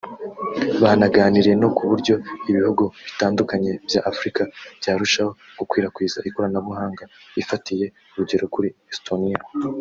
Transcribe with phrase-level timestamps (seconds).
[0.81, 2.13] banaganiye no ku buryo
[2.49, 4.41] ibihugu bitandukanye bya Afurika
[4.79, 7.03] byarushaho gukwirakwiza ikoranabuhanga
[7.35, 9.39] bifatiye urugero kuri Estonia